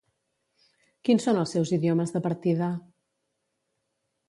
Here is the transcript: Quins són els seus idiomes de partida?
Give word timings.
Quins 1.09 1.27
són 1.29 1.41
els 1.43 1.53
seus 1.57 1.75
idiomes 1.77 2.15
de 2.17 2.23
partida? 2.29 2.73